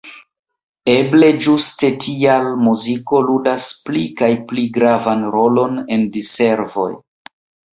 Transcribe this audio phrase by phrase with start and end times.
[0.93, 6.91] Eble ĝuste tial muziko ludas pli kaj pli gravan rolon en diservoj.